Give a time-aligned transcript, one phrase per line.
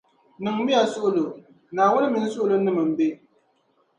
[0.43, 1.23] Niŋ miya suɣulo.
[1.73, 3.07] Naawuni mini suɣulonim’ m-be.